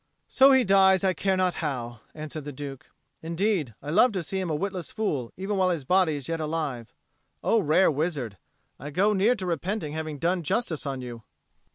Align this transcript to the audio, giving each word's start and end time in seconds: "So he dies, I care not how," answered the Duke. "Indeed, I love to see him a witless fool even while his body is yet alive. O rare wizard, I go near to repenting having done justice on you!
"So 0.27 0.51
he 0.51 0.63
dies, 0.63 1.03
I 1.03 1.13
care 1.13 1.37
not 1.37 1.53
how," 1.61 1.99
answered 2.15 2.43
the 2.45 2.51
Duke. 2.51 2.87
"Indeed, 3.21 3.75
I 3.83 3.91
love 3.91 4.11
to 4.13 4.23
see 4.23 4.39
him 4.39 4.49
a 4.49 4.55
witless 4.55 4.89
fool 4.89 5.31
even 5.37 5.57
while 5.57 5.69
his 5.69 5.83
body 5.83 6.15
is 6.15 6.27
yet 6.27 6.39
alive. 6.39 6.91
O 7.43 7.59
rare 7.61 7.91
wizard, 7.91 8.39
I 8.79 8.89
go 8.89 9.13
near 9.13 9.35
to 9.35 9.45
repenting 9.45 9.93
having 9.93 10.17
done 10.17 10.41
justice 10.41 10.87
on 10.87 11.01
you! 11.03 11.21